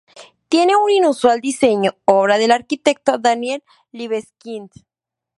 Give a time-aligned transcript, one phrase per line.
[0.49, 4.71] Tiene un inusual diseño, obra del arquitecto Daniel Libeskind.